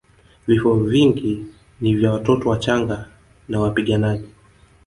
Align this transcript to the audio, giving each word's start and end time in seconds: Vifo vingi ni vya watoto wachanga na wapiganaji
Vifo 0.47 0.73
vingi 0.75 1.45
ni 1.81 1.95
vya 1.95 2.11
watoto 2.11 2.49
wachanga 2.49 3.07
na 3.47 3.59
wapiganaji 3.59 4.27